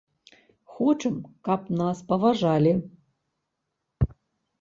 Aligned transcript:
Хочам, 0.77 1.17
каб 1.47 1.61
нас 1.81 1.97
паважалі. 2.09 2.73